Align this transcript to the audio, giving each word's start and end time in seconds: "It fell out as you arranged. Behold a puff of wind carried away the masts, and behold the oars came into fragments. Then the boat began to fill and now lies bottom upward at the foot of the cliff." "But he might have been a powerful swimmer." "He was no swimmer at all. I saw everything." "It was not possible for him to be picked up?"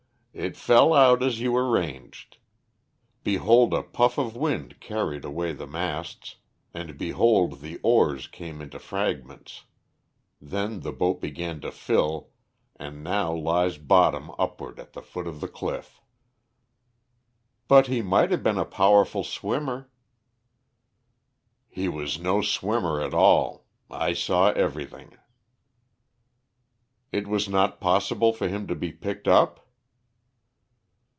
"It 0.33 0.55
fell 0.55 0.93
out 0.93 1.21
as 1.21 1.41
you 1.41 1.53
arranged. 1.57 2.37
Behold 3.21 3.73
a 3.73 3.83
puff 3.83 4.17
of 4.17 4.33
wind 4.33 4.79
carried 4.79 5.25
away 5.25 5.51
the 5.51 5.67
masts, 5.67 6.37
and 6.73 6.97
behold 6.97 7.59
the 7.59 7.81
oars 7.83 8.27
came 8.27 8.61
into 8.61 8.79
fragments. 8.79 9.65
Then 10.39 10.79
the 10.79 10.93
boat 10.93 11.19
began 11.19 11.59
to 11.59 11.69
fill 11.69 12.29
and 12.77 13.03
now 13.03 13.33
lies 13.35 13.77
bottom 13.77 14.31
upward 14.39 14.79
at 14.79 14.93
the 14.93 15.01
foot 15.01 15.27
of 15.27 15.41
the 15.41 15.49
cliff." 15.49 15.99
"But 17.67 17.87
he 17.87 18.01
might 18.01 18.31
have 18.31 18.41
been 18.41 18.57
a 18.57 18.63
powerful 18.63 19.25
swimmer." 19.25 19.91
"He 21.67 21.89
was 21.89 22.21
no 22.21 22.41
swimmer 22.41 23.01
at 23.01 23.13
all. 23.13 23.65
I 23.89 24.13
saw 24.13 24.51
everything." 24.51 25.17
"It 27.11 27.27
was 27.27 27.49
not 27.49 27.81
possible 27.81 28.31
for 28.31 28.47
him 28.47 28.65
to 28.67 28.75
be 28.75 28.93
picked 28.93 29.27
up?" 29.27 29.67